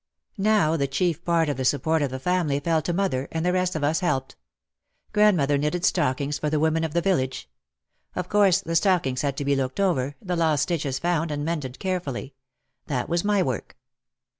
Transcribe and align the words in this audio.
Now 0.39 0.77
the 0.77 0.87
chief 0.87 1.23
part 1.23 1.47
of 1.47 1.57
the 1.57 1.63
support 1.63 2.01
of 2.01 2.09
the 2.09 2.17
family 2.17 2.59
fell 2.59 2.81
to 2.81 2.91
mother, 2.91 3.27
and 3.31 3.45
the 3.45 3.53
rest 3.53 3.75
of 3.75 3.83
us 3.83 3.99
helped. 3.99 4.35
Grandmother 5.13 5.59
knitted 5.59 5.85
stockings 5.85 6.39
for 6.39 6.49
the 6.49 6.59
women 6.59 6.83
of 6.83 6.93
the 6.93 7.01
village. 7.03 7.47
Of 8.15 8.27
course 8.27 8.61
the 8.61 8.75
stockings 8.75 9.21
had 9.21 9.37
to 9.37 9.45
be 9.45 9.55
looked 9.55 9.79
over, 9.79 10.15
the 10.19 10.35
lost 10.35 10.63
stitches 10.63 10.97
found 10.97 11.29
and 11.29 11.45
mended 11.45 11.77
carefully. 11.77 12.33
That 12.87 13.09
was 13.09 13.23
my 13.23 13.43
work. 13.43 13.77